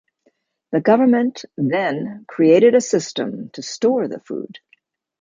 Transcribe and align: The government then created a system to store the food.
The 0.71 0.81
government 0.81 1.45
then 1.57 2.25
created 2.27 2.73
a 2.73 2.81
system 2.81 3.49
to 3.51 3.61
store 3.61 4.07
the 4.07 4.19
food. 4.19 4.57